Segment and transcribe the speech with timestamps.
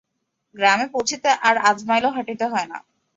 [0.55, 2.77] গ্রামে পৌছিতে আর আধ মাইলও হাটিতে হয় না।